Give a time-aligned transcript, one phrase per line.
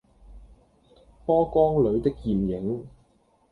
[1.27, 2.87] 波光裡的艷影